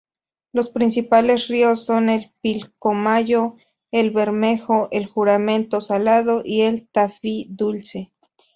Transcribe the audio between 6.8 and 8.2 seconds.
Tafí-Dulce.